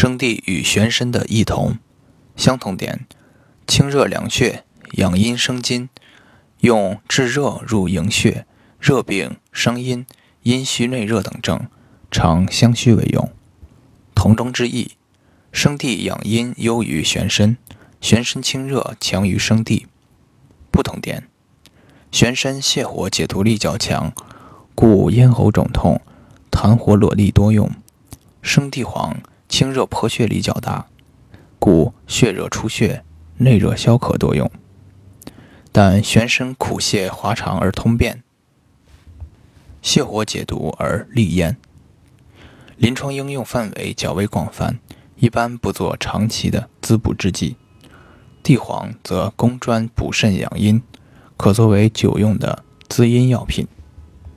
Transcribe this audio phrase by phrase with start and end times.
[0.00, 1.76] 生地与玄参的异同，
[2.36, 3.04] 相同点：
[3.66, 5.88] 清热凉血，养阴生津，
[6.60, 8.46] 用制热入营血，
[8.78, 10.06] 热病伤阴，
[10.44, 11.66] 阴虚内热等症，
[12.12, 13.28] 常相须为用。
[14.14, 14.92] 同中之异：
[15.50, 17.56] 生地养阴优于玄参，
[18.00, 19.88] 玄参清热强于生地。
[20.70, 21.26] 不同点：
[22.12, 24.12] 玄参泻火解毒力较强，
[24.76, 26.00] 故咽喉肿痛、
[26.52, 27.66] 痰火裸痢多用；
[28.40, 29.18] 生地黄。
[29.58, 30.86] 清热破血力较大，
[31.58, 33.02] 故血热出血、
[33.38, 34.48] 内热消渴多用。
[35.72, 38.22] 但玄参苦泻滑肠而通便，
[39.82, 41.56] 泻火解毒而利咽。
[42.76, 44.78] 临床应用范围较为广泛，
[45.16, 47.56] 一般不做长期的滋补之剂。
[48.44, 50.80] 地黄则功专补肾养阴，
[51.36, 53.66] 可作为久用的滋阴药品。